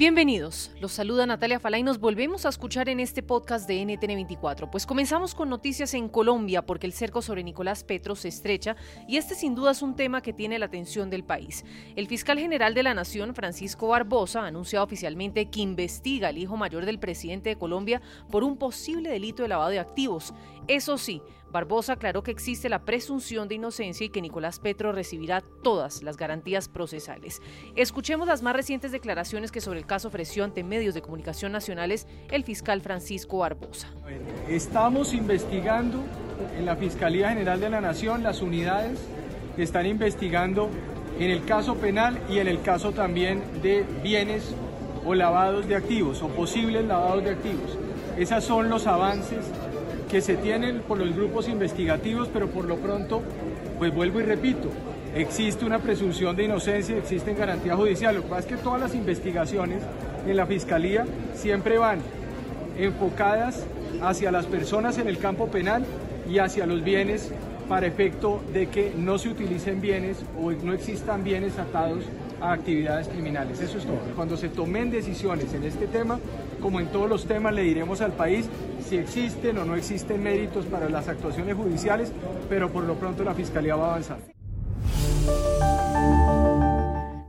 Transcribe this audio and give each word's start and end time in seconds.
Bienvenidos, 0.00 0.70
los 0.80 0.92
saluda 0.92 1.26
Natalia 1.26 1.60
Falá 1.60 1.76
y 1.76 1.82
nos 1.82 2.00
volvemos 2.00 2.46
a 2.46 2.48
escuchar 2.48 2.88
en 2.88 3.00
este 3.00 3.22
podcast 3.22 3.68
de 3.68 3.82
NTN24. 3.82 4.70
Pues 4.70 4.86
comenzamos 4.86 5.34
con 5.34 5.50
noticias 5.50 5.92
en 5.92 6.08
Colombia 6.08 6.62
porque 6.64 6.86
el 6.86 6.94
cerco 6.94 7.20
sobre 7.20 7.44
Nicolás 7.44 7.84
Petro 7.84 8.16
se 8.16 8.28
estrecha 8.28 8.76
y 9.06 9.18
este 9.18 9.34
sin 9.34 9.54
duda 9.54 9.72
es 9.72 9.82
un 9.82 9.96
tema 9.96 10.22
que 10.22 10.32
tiene 10.32 10.58
la 10.58 10.64
atención 10.64 11.10
del 11.10 11.22
país. 11.22 11.66
El 11.96 12.06
fiscal 12.06 12.38
general 12.38 12.72
de 12.72 12.82
la 12.82 12.94
Nación, 12.94 13.34
Francisco 13.34 13.88
Barbosa, 13.88 14.40
ha 14.40 14.46
anunciado 14.46 14.86
oficialmente 14.86 15.50
que 15.50 15.60
investiga 15.60 16.28
al 16.28 16.38
hijo 16.38 16.56
mayor 16.56 16.86
del 16.86 16.98
presidente 16.98 17.50
de 17.50 17.56
Colombia 17.56 18.00
por 18.30 18.42
un 18.42 18.56
posible 18.56 19.10
delito 19.10 19.42
de 19.42 19.50
lavado 19.50 19.68
de 19.68 19.80
activos. 19.80 20.32
Eso 20.70 20.98
sí, 20.98 21.20
Barbosa 21.50 21.94
aclaró 21.94 22.22
que 22.22 22.30
existe 22.30 22.68
la 22.68 22.84
presunción 22.84 23.48
de 23.48 23.56
inocencia 23.56 24.06
y 24.06 24.08
que 24.08 24.22
Nicolás 24.22 24.60
Petro 24.60 24.92
recibirá 24.92 25.40
todas 25.64 26.00
las 26.04 26.16
garantías 26.16 26.68
procesales. 26.68 27.42
Escuchemos 27.74 28.28
las 28.28 28.42
más 28.42 28.54
recientes 28.54 28.92
declaraciones 28.92 29.50
que 29.50 29.60
sobre 29.60 29.80
el 29.80 29.86
caso 29.86 30.06
ofreció 30.06 30.44
ante 30.44 30.62
medios 30.62 30.94
de 30.94 31.02
comunicación 31.02 31.50
nacionales 31.50 32.06
el 32.30 32.44
fiscal 32.44 32.82
Francisco 32.82 33.38
Barbosa. 33.38 33.88
Estamos 34.48 35.12
investigando 35.12 36.04
en 36.56 36.66
la 36.66 36.76
Fiscalía 36.76 37.30
General 37.30 37.58
de 37.58 37.68
la 37.68 37.80
Nación 37.80 38.22
las 38.22 38.40
unidades 38.40 39.00
que 39.56 39.64
están 39.64 39.86
investigando 39.86 40.70
en 41.18 41.32
el 41.32 41.44
caso 41.46 41.78
penal 41.78 42.16
y 42.30 42.38
en 42.38 42.46
el 42.46 42.62
caso 42.62 42.92
también 42.92 43.42
de 43.60 43.84
bienes 44.04 44.54
o 45.04 45.14
lavados 45.14 45.66
de 45.66 45.74
activos 45.74 46.22
o 46.22 46.28
posibles 46.28 46.84
lavados 46.84 47.24
de 47.24 47.30
activos. 47.30 47.76
Esos 48.16 48.44
son 48.44 48.68
los 48.68 48.86
avances 48.86 49.50
que 50.10 50.20
se 50.20 50.36
tienen 50.36 50.80
por 50.80 50.98
los 50.98 51.14
grupos 51.14 51.48
investigativos, 51.48 52.28
pero 52.32 52.48
por 52.48 52.64
lo 52.64 52.76
pronto, 52.76 53.22
pues 53.78 53.94
vuelvo 53.94 54.20
y 54.20 54.24
repito, 54.24 54.68
existe 55.14 55.64
una 55.64 55.78
presunción 55.78 56.34
de 56.34 56.44
inocencia, 56.44 56.96
existen 56.96 57.36
garantías 57.36 57.76
judiciales. 57.76 58.16
Lo 58.16 58.22
que 58.24 58.28
pasa 58.28 58.40
es 58.40 58.46
que 58.46 58.56
todas 58.56 58.80
las 58.80 58.94
investigaciones 58.94 59.82
en 60.26 60.36
la 60.36 60.46
Fiscalía 60.46 61.06
siempre 61.34 61.78
van 61.78 62.00
enfocadas 62.76 63.64
hacia 64.02 64.32
las 64.32 64.46
personas 64.46 64.98
en 64.98 65.06
el 65.06 65.18
campo 65.18 65.46
penal 65.46 65.84
y 66.28 66.38
hacia 66.38 66.66
los 66.66 66.82
bienes 66.82 67.30
para 67.68 67.86
efecto 67.86 68.40
de 68.52 68.66
que 68.66 68.92
no 68.96 69.16
se 69.16 69.28
utilicen 69.28 69.80
bienes 69.80 70.18
o 70.40 70.50
no 70.50 70.72
existan 70.72 71.22
bienes 71.22 71.56
atados 71.58 72.02
a 72.40 72.52
actividades 72.52 73.08
criminales. 73.08 73.60
Eso 73.60 73.78
es 73.78 73.84
todo. 73.84 73.98
Cuando 74.16 74.36
se 74.36 74.48
tomen 74.48 74.90
decisiones 74.90 75.52
en 75.54 75.64
este 75.64 75.86
tema, 75.86 76.18
como 76.60 76.80
en 76.80 76.86
todos 76.88 77.08
los 77.08 77.26
temas, 77.26 77.54
le 77.54 77.62
diremos 77.62 78.00
al 78.00 78.12
país 78.12 78.48
si 78.86 78.96
existen 78.96 79.58
o 79.58 79.64
no 79.64 79.76
existen 79.76 80.22
méritos 80.22 80.66
para 80.66 80.88
las 80.88 81.08
actuaciones 81.08 81.56
judiciales, 81.56 82.12
pero 82.48 82.70
por 82.70 82.84
lo 82.84 82.94
pronto 82.94 83.24
la 83.24 83.34
Fiscalía 83.34 83.76
va 83.76 83.86
a 83.86 83.90
avanzar. 83.90 84.39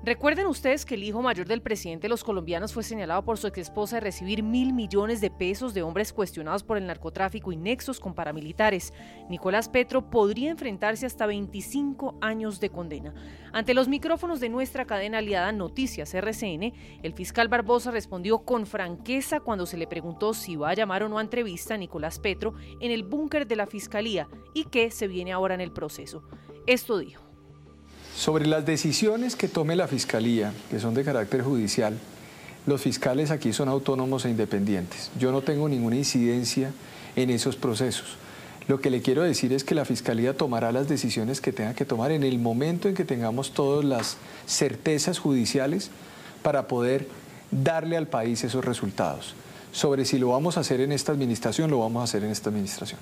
Recuerden 0.03 0.47
ustedes 0.47 0.83
que 0.83 0.95
el 0.95 1.03
hijo 1.03 1.21
mayor 1.21 1.47
del 1.47 1.61
presidente 1.61 2.05
de 2.05 2.09
los 2.09 2.23
colombianos 2.23 2.73
fue 2.73 2.81
señalado 2.81 3.23
por 3.23 3.37
su 3.37 3.45
ex 3.45 3.59
esposa 3.59 3.97
de 3.97 3.99
recibir 3.99 4.41
mil 4.41 4.73
millones 4.73 5.21
de 5.21 5.29
pesos 5.29 5.75
de 5.75 5.83
hombres 5.83 6.11
cuestionados 6.11 6.63
por 6.63 6.77
el 6.77 6.87
narcotráfico 6.87 7.51
y 7.51 7.55
nexos 7.55 7.99
con 7.99 8.15
paramilitares. 8.15 8.93
Nicolás 9.29 9.69
Petro 9.69 10.09
podría 10.09 10.49
enfrentarse 10.49 11.05
hasta 11.05 11.27
25 11.27 12.17
años 12.19 12.59
de 12.59 12.71
condena. 12.71 13.13
Ante 13.53 13.75
los 13.75 13.87
micrófonos 13.87 14.39
de 14.39 14.49
nuestra 14.49 14.85
cadena 14.85 15.19
aliada 15.19 15.51
Noticias 15.51 16.15
RCN, 16.15 16.73
el 17.03 17.13
fiscal 17.13 17.47
Barbosa 17.47 17.91
respondió 17.91 18.39
con 18.39 18.65
franqueza 18.65 19.39
cuando 19.39 19.67
se 19.67 19.77
le 19.77 19.85
preguntó 19.85 20.33
si 20.33 20.55
va 20.55 20.71
a 20.71 20.73
llamar 20.73 21.03
o 21.03 21.09
no 21.09 21.19
a 21.19 21.21
entrevista 21.21 21.75
a 21.75 21.77
Nicolás 21.77 22.17
Petro 22.17 22.55
en 22.79 22.89
el 22.89 23.03
búnker 23.03 23.45
de 23.45 23.55
la 23.55 23.67
fiscalía 23.67 24.27
y 24.55 24.63
qué 24.63 24.89
se 24.89 25.07
viene 25.07 25.31
ahora 25.31 25.53
en 25.53 25.61
el 25.61 25.71
proceso. 25.71 26.23
Esto 26.65 26.97
dijo. 26.97 27.30
Sobre 28.15 28.45
las 28.45 28.65
decisiones 28.65 29.35
que 29.35 29.47
tome 29.47 29.75
la 29.75 29.87
Fiscalía, 29.87 30.53
que 30.69 30.79
son 30.79 30.93
de 30.93 31.03
carácter 31.03 31.41
judicial, 31.41 31.97
los 32.65 32.81
fiscales 32.81 33.31
aquí 33.31 33.53
son 33.53 33.69
autónomos 33.69 34.25
e 34.25 34.29
independientes. 34.29 35.09
Yo 35.19 35.31
no 35.31 35.41
tengo 35.41 35.67
ninguna 35.67 35.95
incidencia 35.95 36.71
en 37.15 37.29
esos 37.29 37.55
procesos. 37.55 38.17
Lo 38.67 38.79
que 38.79 38.91
le 38.91 39.01
quiero 39.01 39.23
decir 39.23 39.51
es 39.53 39.63
que 39.63 39.73
la 39.73 39.85
Fiscalía 39.85 40.37
tomará 40.37 40.71
las 40.71 40.87
decisiones 40.87 41.41
que 41.41 41.51
tenga 41.51 41.73
que 41.73 41.85
tomar 41.85 42.11
en 42.11 42.23
el 42.23 42.37
momento 42.37 42.87
en 42.87 42.93
que 42.93 43.05
tengamos 43.05 43.53
todas 43.53 43.83
las 43.83 44.17
certezas 44.45 45.17
judiciales 45.17 45.89
para 46.43 46.67
poder 46.67 47.07
darle 47.49 47.97
al 47.97 48.07
país 48.07 48.43
esos 48.43 48.63
resultados. 48.63 49.33
Sobre 49.71 50.05
si 50.05 50.19
lo 50.19 50.29
vamos 50.29 50.57
a 50.57 50.59
hacer 50.59 50.81
en 50.81 50.91
esta 50.91 51.11
administración, 51.11 51.71
lo 51.71 51.79
vamos 51.79 52.01
a 52.01 52.03
hacer 52.03 52.23
en 52.23 52.29
esta 52.29 52.49
administración. 52.49 52.99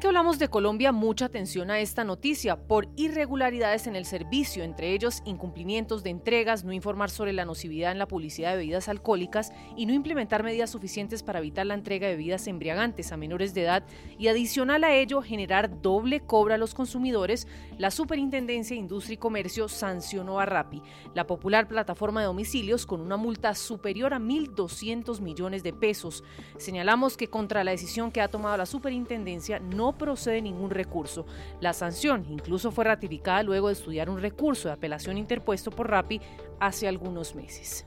Que 0.00 0.06
hablamos 0.06 0.38
de 0.38 0.48
Colombia, 0.48 0.92
mucha 0.92 1.24
atención 1.24 1.72
a 1.72 1.80
esta 1.80 2.04
noticia 2.04 2.54
por 2.54 2.88
irregularidades 2.94 3.88
en 3.88 3.96
el 3.96 4.04
servicio, 4.04 4.62
entre 4.62 4.94
ellos 4.94 5.22
incumplimientos 5.24 6.04
de 6.04 6.10
entregas, 6.10 6.62
no 6.62 6.72
informar 6.72 7.10
sobre 7.10 7.32
la 7.32 7.44
nocividad 7.44 7.90
en 7.90 7.98
la 7.98 8.06
publicidad 8.06 8.52
de 8.52 8.58
bebidas 8.58 8.88
alcohólicas 8.88 9.50
y 9.76 9.86
no 9.86 9.92
implementar 9.92 10.44
medidas 10.44 10.70
suficientes 10.70 11.24
para 11.24 11.40
evitar 11.40 11.66
la 11.66 11.74
entrega 11.74 12.06
de 12.06 12.14
bebidas 12.14 12.46
embriagantes 12.46 13.10
a 13.10 13.16
menores 13.16 13.54
de 13.54 13.62
edad 13.64 13.82
y 14.20 14.28
adicional 14.28 14.84
a 14.84 14.94
ello 14.94 15.20
generar 15.20 15.82
doble 15.82 16.20
cobra 16.20 16.54
a 16.54 16.58
los 16.58 16.74
consumidores, 16.74 17.48
la 17.76 17.90
Superintendencia 17.90 18.76
de 18.76 18.80
Industria 18.80 19.14
y 19.14 19.18
Comercio 19.18 19.66
sancionó 19.66 20.38
a 20.38 20.46
Rappi, 20.46 20.80
la 21.14 21.26
popular 21.26 21.66
plataforma 21.66 22.20
de 22.20 22.26
domicilios, 22.26 22.86
con 22.86 23.00
una 23.00 23.16
multa 23.16 23.52
superior 23.56 24.14
a 24.14 24.20
1.200 24.20 25.20
millones 25.20 25.64
de 25.64 25.72
pesos. 25.72 26.22
Señalamos 26.56 27.16
que 27.16 27.28
contra 27.28 27.64
la 27.64 27.72
decisión 27.72 28.12
que 28.12 28.20
ha 28.20 28.28
tomado 28.28 28.56
la 28.56 28.66
Superintendencia 28.66 29.58
no 29.58 29.87
procede 29.96 30.42
ningún 30.42 30.70
recurso. 30.70 31.24
La 31.60 31.72
sanción 31.72 32.26
incluso 32.28 32.70
fue 32.70 32.84
ratificada 32.84 33.42
luego 33.42 33.68
de 33.68 33.74
estudiar 33.74 34.10
un 34.10 34.20
recurso 34.20 34.68
de 34.68 34.74
apelación 34.74 35.16
interpuesto 35.16 35.70
por 35.70 35.90
Rappi 35.90 36.20
hace 36.60 36.88
algunos 36.88 37.34
meses. 37.34 37.86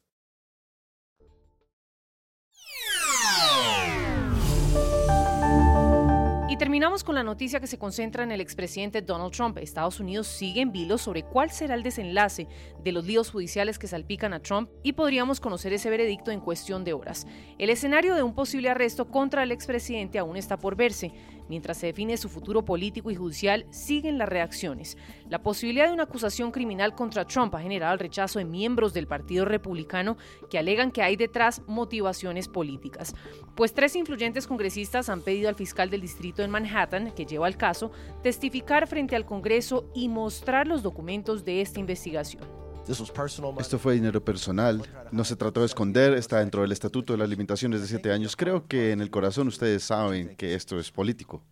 Terminamos 6.61 7.03
con 7.03 7.15
la 7.15 7.23
noticia 7.23 7.59
que 7.59 7.65
se 7.65 7.79
concentra 7.79 8.23
en 8.23 8.31
el 8.31 8.39
expresidente 8.39 9.01
Donald 9.01 9.33
Trump. 9.33 9.57
Estados 9.57 9.99
Unidos 9.99 10.27
sigue 10.27 10.61
en 10.61 10.71
vilo 10.71 10.99
sobre 10.99 11.23
cuál 11.23 11.49
será 11.49 11.73
el 11.73 11.81
desenlace 11.81 12.47
de 12.83 12.91
los 12.91 13.03
líos 13.03 13.31
judiciales 13.31 13.79
que 13.79 13.87
salpican 13.87 14.31
a 14.31 14.43
Trump 14.43 14.69
y 14.83 14.93
podríamos 14.93 15.39
conocer 15.39 15.73
ese 15.73 15.89
veredicto 15.89 16.29
en 16.29 16.39
cuestión 16.39 16.83
de 16.83 16.93
horas. 16.93 17.25
El 17.57 17.71
escenario 17.71 18.13
de 18.13 18.21
un 18.21 18.35
posible 18.35 18.69
arresto 18.69 19.09
contra 19.09 19.41
el 19.41 19.51
expresidente 19.51 20.19
aún 20.19 20.37
está 20.37 20.59
por 20.59 20.75
verse. 20.75 21.11
Mientras 21.51 21.79
se 21.79 21.87
define 21.87 22.15
su 22.15 22.29
futuro 22.29 22.63
político 22.63 23.11
y 23.11 23.15
judicial, 23.15 23.65
siguen 23.71 24.17
las 24.17 24.29
reacciones. 24.29 24.97
La 25.27 25.43
posibilidad 25.43 25.87
de 25.87 25.91
una 25.91 26.03
acusación 26.03 26.49
criminal 26.49 26.95
contra 26.95 27.25
Trump 27.25 27.53
ha 27.53 27.59
generado 27.59 27.91
el 27.91 27.99
rechazo 27.99 28.39
de 28.39 28.45
miembros 28.45 28.93
del 28.93 29.05
Partido 29.05 29.43
Republicano 29.43 30.15
que 30.49 30.57
alegan 30.57 30.93
que 30.93 31.01
hay 31.01 31.17
detrás 31.17 31.61
motivaciones 31.67 32.47
políticas. 32.47 33.13
Pues 33.53 33.73
tres 33.73 33.97
influyentes 33.97 34.47
congresistas 34.47 35.09
han 35.09 35.23
pedido 35.23 35.49
al 35.49 35.55
fiscal 35.55 35.89
del 35.89 35.99
distrito 35.99 36.41
en 36.41 36.51
Manhattan, 36.51 37.11
que 37.11 37.25
lleva 37.25 37.49
el 37.49 37.57
caso, 37.57 37.91
testificar 38.23 38.87
frente 38.87 39.17
al 39.17 39.25
Congreso 39.25 39.91
y 39.93 40.07
mostrar 40.07 40.67
los 40.67 40.81
documentos 40.83 41.43
de 41.43 41.59
esta 41.59 41.81
investigación. 41.81 42.60
Esto 42.87 43.79
fue 43.79 43.93
dinero 43.93 44.23
personal, 44.23 44.81
no 45.11 45.23
se 45.23 45.35
trató 45.35 45.61
de 45.61 45.67
esconder, 45.67 46.13
está 46.13 46.39
dentro 46.39 46.61
del 46.63 46.71
estatuto 46.71 47.13
de 47.13 47.19
las 47.19 47.29
limitaciones 47.29 47.81
de 47.81 47.87
siete 47.87 48.11
años. 48.11 48.35
Creo 48.35 48.67
que 48.67 48.91
en 48.91 49.01
el 49.01 49.09
corazón 49.09 49.47
ustedes 49.47 49.83
saben 49.83 50.35
que 50.35 50.55
esto 50.55 50.79
es 50.79 50.91
político. 50.91 51.43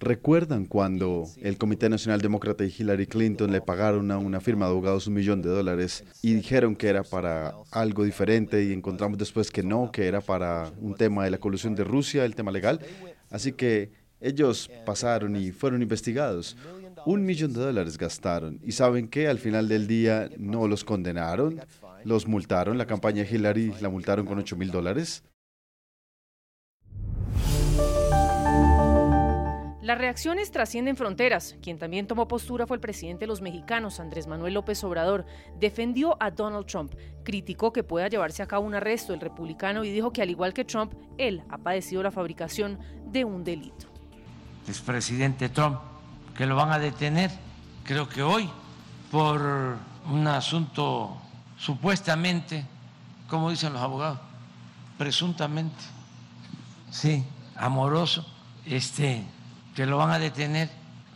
¿Recuerdan 0.00 0.64
cuando 0.64 1.24
el 1.42 1.58
Comité 1.58 1.88
Nacional 1.88 2.20
Demócrata 2.20 2.64
y 2.64 2.74
Hillary 2.76 3.06
Clinton 3.06 3.52
le 3.52 3.60
pagaron 3.60 4.10
a 4.10 4.18
una 4.18 4.40
firma 4.40 4.66
de 4.66 4.72
abogados 4.72 5.06
un 5.06 5.14
millón 5.14 5.42
de 5.42 5.48
dólares 5.48 6.04
y 6.22 6.34
dijeron 6.34 6.74
que 6.74 6.88
era 6.88 7.04
para 7.04 7.54
algo 7.70 8.04
diferente 8.04 8.64
y 8.64 8.72
encontramos 8.72 9.18
después 9.18 9.50
que 9.50 9.62
no, 9.62 9.92
que 9.92 10.06
era 10.06 10.20
para 10.20 10.72
un 10.80 10.94
tema 10.94 11.24
de 11.24 11.30
la 11.30 11.38
colusión 11.38 11.74
de 11.74 11.84
Rusia, 11.84 12.24
el 12.24 12.34
tema 12.34 12.50
legal? 12.50 12.80
Así 13.30 13.52
que 13.52 13.92
ellos 14.20 14.70
pasaron 14.84 15.36
y 15.36 15.52
fueron 15.52 15.82
investigados. 15.82 16.56
Un 17.06 17.24
millón 17.24 17.52
de 17.52 17.60
dólares 17.60 17.98
gastaron. 17.98 18.60
¿Y 18.62 18.72
saben 18.72 19.08
qué? 19.08 19.28
Al 19.28 19.38
final 19.38 19.68
del 19.68 19.86
día 19.86 20.28
no 20.38 20.68
los 20.68 20.84
condenaron, 20.84 21.60
los 22.04 22.26
multaron. 22.26 22.78
La 22.78 22.86
campaña 22.86 23.24
Hillary 23.24 23.72
la 23.80 23.88
multaron 23.88 24.26
con 24.26 24.38
8 24.38 24.56
mil 24.56 24.70
dólares. 24.70 25.22
Las 29.90 29.98
reacciones 29.98 30.52
trascienden 30.52 30.94
fronteras. 30.94 31.56
Quien 31.62 31.76
también 31.76 32.06
tomó 32.06 32.28
postura 32.28 32.64
fue 32.64 32.76
el 32.76 32.80
presidente 32.80 33.24
de 33.24 33.26
los 33.26 33.40
mexicanos, 33.40 33.98
Andrés 33.98 34.28
Manuel 34.28 34.54
López 34.54 34.84
Obrador. 34.84 35.26
Defendió 35.58 36.16
a 36.20 36.30
Donald 36.30 36.66
Trump, 36.66 36.94
criticó 37.24 37.72
que 37.72 37.82
pueda 37.82 38.06
llevarse 38.06 38.40
a 38.40 38.46
cabo 38.46 38.66
un 38.66 38.74
arresto 38.76 39.12
del 39.12 39.20
republicano 39.20 39.82
y 39.82 39.90
dijo 39.90 40.12
que 40.12 40.22
al 40.22 40.30
igual 40.30 40.54
que 40.54 40.64
Trump, 40.64 40.92
él 41.18 41.42
ha 41.48 41.58
padecido 41.58 42.04
la 42.04 42.12
fabricación 42.12 42.78
de 43.06 43.24
un 43.24 43.42
delito. 43.42 43.88
Es 44.68 44.80
presidente 44.80 45.48
Trump, 45.48 45.80
que 46.40 46.46
lo 46.46 46.56
van 46.56 46.72
a 46.72 46.78
detener, 46.78 47.30
creo 47.84 48.08
que 48.08 48.22
hoy, 48.22 48.48
por 49.10 49.76
un 50.10 50.26
asunto 50.26 51.18
supuestamente, 51.58 52.64
como 53.28 53.50
dicen 53.50 53.74
los 53.74 53.82
abogados, 53.82 54.20
presuntamente, 54.96 55.76
sí, 56.90 57.22
amoroso, 57.56 58.26
este 58.64 59.22
que 59.74 59.84
lo 59.84 59.98
van 59.98 60.12
a 60.12 60.18
detener. 60.18 60.70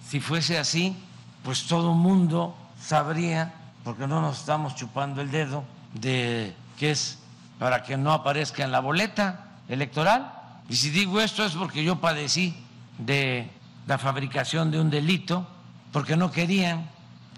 Si 0.07 0.21
fuese 0.21 0.59
así, 0.59 0.95
pues 1.43 1.65
todo 1.65 1.93
el 1.93 1.97
mundo 1.97 2.55
sabría, 2.79 3.55
porque 3.83 4.07
no 4.07 4.21
nos 4.21 4.41
estamos 4.41 4.75
chupando 4.75 5.23
el 5.23 5.31
dedo, 5.31 5.65
de 5.95 6.55
que 6.79 6.91
es 6.91 7.19
para 7.59 7.83
que 7.83 7.97
no 7.97 8.13
aparezca 8.13 8.63
en 8.63 8.73
la 8.73 8.81
boleta 8.81 9.63
electoral. 9.71 10.35
Y 10.69 10.77
si 10.77 10.91
digo 10.91 11.19
esto 11.19 11.47
es 11.47 11.53
porque 11.53 11.83
yo 11.83 11.99
padecí 11.99 12.55
de 12.99 13.51
la 13.87 13.99
fabricación 13.99 14.71
de 14.71 14.81
un 14.81 14.91
delito, 14.91 15.47
porque 15.93 16.17
no 16.17 16.31
querían 16.31 16.89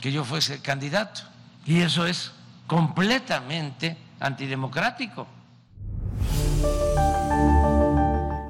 que 0.01 0.13
yo 0.13 0.25
fuese 0.25 0.61
candidato. 0.61 1.23
Y 1.65 1.81
eso 1.81 2.07
es 2.07 2.33
completamente 2.67 3.97
antidemocrático. 4.21 5.27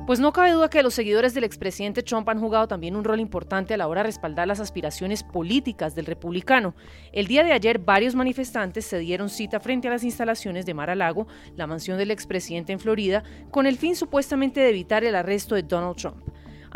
Pues 0.07 0.21
no 0.21 0.33
cabe 0.33 0.53
duda 0.53 0.71
que 0.71 0.85
los 0.85 0.95
seguidores 0.95 1.35
del 1.35 1.43
expresidente 1.43 2.05
Trump 2.05 2.29
han 2.29 2.39
jugado 2.39 2.69
también 2.69 2.95
un 2.95 3.03
rol 3.03 3.19
importante 3.19 3.75
a 3.75 3.77
la 3.77 3.89
hora 3.89 4.03
de 4.03 4.07
respaldar 4.07 4.47
las 4.47 4.61
aspiraciones 4.61 5.25
políticas 5.25 5.97
del 5.97 6.07
republicano. 6.07 6.77
El 7.11 7.27
día 7.27 7.43
de 7.43 7.53
ayer 7.53 7.81
varios 7.81 8.15
manifestantes 8.15 8.87
se 8.87 9.01
dieron 9.01 9.29
cita 9.29 9.59
frente 9.59 9.89
a 9.89 9.91
las 9.91 10.05
instalaciones 10.05 10.65
de 10.65 10.75
Mar 10.75 10.91
a 10.91 10.95
Lago, 10.95 11.27
la 11.57 11.67
mansión 11.67 11.99
del 11.99 12.13
expresidente 12.13 12.73
en 12.73 12.79
Florida, 12.79 13.25
con 13.51 13.67
el 13.67 13.79
fin 13.79 13.97
supuestamente 13.97 14.61
de 14.61 14.69
evitar 14.69 15.03
el 15.03 15.17
arresto 15.17 15.57
de 15.57 15.65
Donald 15.65 15.97
Trump. 15.97 16.19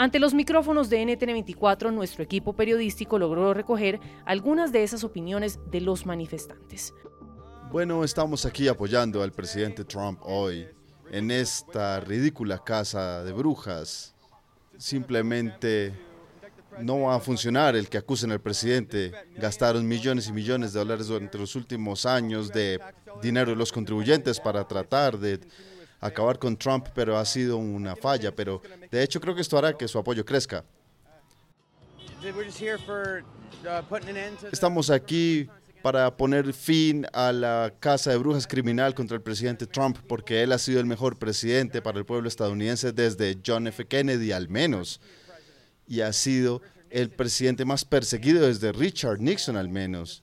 Ante 0.00 0.18
los 0.18 0.32
micrófonos 0.32 0.88
de 0.88 1.02
NTN24, 1.02 1.92
nuestro 1.92 2.24
equipo 2.24 2.54
periodístico 2.54 3.18
logró 3.18 3.52
recoger 3.52 4.00
algunas 4.24 4.72
de 4.72 4.82
esas 4.82 5.04
opiniones 5.04 5.58
de 5.70 5.82
los 5.82 6.06
manifestantes. 6.06 6.94
Bueno, 7.70 8.02
estamos 8.02 8.46
aquí 8.46 8.66
apoyando 8.66 9.22
al 9.22 9.30
presidente 9.30 9.84
Trump 9.84 10.18
hoy 10.22 10.66
en 11.10 11.30
esta 11.30 12.00
ridícula 12.00 12.64
casa 12.64 13.22
de 13.24 13.32
brujas. 13.32 14.14
Simplemente 14.78 15.92
no 16.80 17.02
va 17.02 17.16
a 17.16 17.20
funcionar 17.20 17.76
el 17.76 17.90
que 17.90 17.98
acusen 17.98 18.32
al 18.32 18.40
presidente. 18.40 19.12
Gastaron 19.36 19.86
millones 19.86 20.28
y 20.28 20.32
millones 20.32 20.72
de 20.72 20.78
dólares 20.78 21.08
durante 21.08 21.36
los 21.36 21.54
últimos 21.56 22.06
años 22.06 22.48
de 22.48 22.80
dinero 23.20 23.50
de 23.50 23.56
los 23.56 23.70
contribuyentes 23.70 24.40
para 24.40 24.66
tratar 24.66 25.18
de 25.18 25.40
acabar 26.00 26.38
con 26.38 26.56
Trump, 26.56 26.88
pero 26.94 27.16
ha 27.16 27.24
sido 27.24 27.56
una 27.56 27.94
falla. 27.96 28.34
Pero 28.34 28.62
de 28.90 29.02
hecho 29.02 29.20
creo 29.20 29.34
que 29.34 29.42
esto 29.42 29.58
hará 29.58 29.76
que 29.76 29.86
su 29.86 29.98
apoyo 29.98 30.24
crezca. 30.24 30.64
Estamos 34.52 34.90
aquí 34.90 35.48
para 35.82 36.14
poner 36.16 36.52
fin 36.52 37.06
a 37.12 37.32
la 37.32 37.72
casa 37.80 38.10
de 38.10 38.18
brujas 38.18 38.46
criminal 38.46 38.94
contra 38.94 39.16
el 39.16 39.22
presidente 39.22 39.66
Trump, 39.66 39.98
porque 40.06 40.42
él 40.42 40.52
ha 40.52 40.58
sido 40.58 40.80
el 40.80 40.86
mejor 40.86 41.18
presidente 41.18 41.80
para 41.80 41.98
el 41.98 42.04
pueblo 42.04 42.28
estadounidense 42.28 42.92
desde 42.92 43.38
John 43.44 43.66
F. 43.66 43.86
Kennedy 43.86 44.32
al 44.32 44.48
menos, 44.48 45.00
y 45.86 46.02
ha 46.02 46.12
sido 46.12 46.60
el 46.90 47.10
presidente 47.10 47.64
más 47.64 47.84
perseguido 47.84 48.46
desde 48.46 48.72
Richard 48.72 49.20
Nixon 49.20 49.56
al 49.56 49.68
menos. 49.68 50.22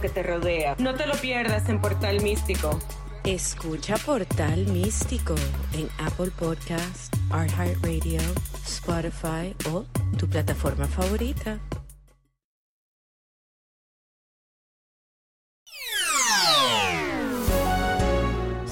que 0.00 0.08
te 0.08 0.22
rodea. 0.22 0.76
No 0.78 0.94
te 0.94 1.06
lo 1.06 1.14
pierdas 1.14 1.68
en 1.68 1.80
Portal 1.80 2.22
Místico. 2.22 2.78
Escucha 3.24 3.96
Portal 3.96 4.66
Místico 4.66 5.34
en 5.72 5.88
Apple 6.04 6.30
Podcast, 6.38 7.14
Radio, 7.30 8.20
Spotify 8.66 9.54
o 9.70 9.84
tu 10.18 10.28
plataforma 10.28 10.86
favorita. 10.86 11.58